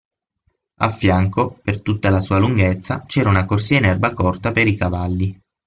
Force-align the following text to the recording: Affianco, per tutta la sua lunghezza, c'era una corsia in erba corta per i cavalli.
Affianco, 0.77 1.59
per 1.61 1.83
tutta 1.83 2.09
la 2.09 2.19
sua 2.21 2.39
lunghezza, 2.39 3.03
c'era 3.05 3.29
una 3.29 3.45
corsia 3.45 3.77
in 3.77 3.85
erba 3.85 4.13
corta 4.13 4.51
per 4.51 4.65
i 4.65 4.75
cavalli. 4.75 5.39